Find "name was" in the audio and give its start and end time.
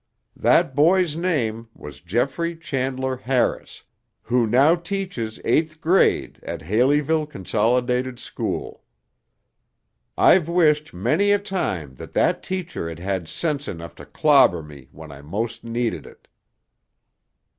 1.15-2.01